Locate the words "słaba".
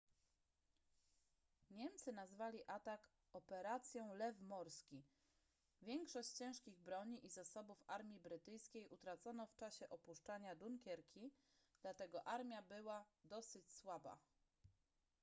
13.73-14.17